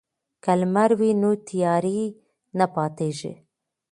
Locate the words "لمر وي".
0.59-1.11